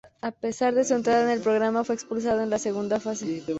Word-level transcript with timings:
A 0.21 0.31
pesar 0.31 0.73
de 0.73 0.83
su 0.83 0.95
entrada 0.95 1.25
en 1.25 1.29
el 1.29 1.41
programa 1.43 1.83
fue 1.83 1.93
expulsado 1.93 2.41
en 2.41 2.49
la 2.49 2.57
segunda 2.57 2.99
fase. 2.99 3.43